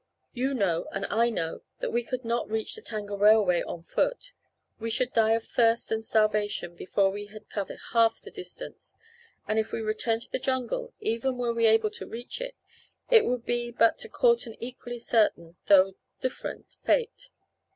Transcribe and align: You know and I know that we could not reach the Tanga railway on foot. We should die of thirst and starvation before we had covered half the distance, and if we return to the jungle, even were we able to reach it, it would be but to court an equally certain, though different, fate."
You 0.33 0.55
know 0.55 0.87
and 0.91 1.05
I 1.11 1.29
know 1.29 1.61
that 1.79 1.91
we 1.93 2.01
could 2.01 2.25
not 2.25 2.49
reach 2.49 2.73
the 2.73 2.81
Tanga 2.81 3.13
railway 3.15 3.61
on 3.61 3.83
foot. 3.83 4.31
We 4.79 4.89
should 4.89 5.13
die 5.13 5.33
of 5.33 5.43
thirst 5.43 5.91
and 5.91 6.03
starvation 6.03 6.73
before 6.73 7.11
we 7.11 7.27
had 7.27 7.51
covered 7.51 7.77
half 7.93 8.19
the 8.19 8.31
distance, 8.31 8.97
and 9.47 9.59
if 9.59 9.71
we 9.71 9.79
return 9.81 10.19
to 10.21 10.31
the 10.31 10.39
jungle, 10.39 10.91
even 11.01 11.37
were 11.37 11.53
we 11.53 11.67
able 11.67 11.91
to 11.91 12.07
reach 12.09 12.41
it, 12.41 12.63
it 13.11 13.25
would 13.25 13.45
be 13.45 13.69
but 13.69 13.99
to 13.99 14.09
court 14.09 14.47
an 14.47 14.55
equally 14.59 14.97
certain, 14.97 15.55
though 15.67 15.93
different, 16.19 16.77
fate." 16.83 17.29